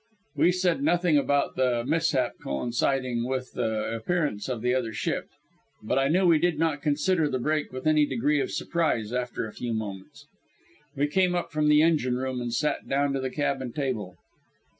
[0.35, 5.27] We said nothing about the mishap coinciding with the appearance of the Other Ship.
[5.83, 9.45] But I know we did not consider the break with any degree of surprise after
[9.45, 10.25] a few moments.
[10.95, 14.15] We came up from the engine room and sat down to the cabin table.